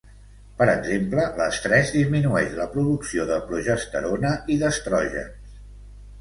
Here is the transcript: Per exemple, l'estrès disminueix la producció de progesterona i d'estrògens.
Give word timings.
Per 0.59 0.65
exemple, 0.71 1.25
l'estrès 1.41 1.91
disminueix 1.97 2.55
la 2.61 2.67
producció 2.77 3.27
de 3.33 3.37
progesterona 3.51 4.33
i 4.55 4.57
d'estrògens. 4.65 5.55